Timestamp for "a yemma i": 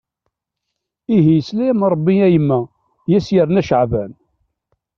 2.25-3.11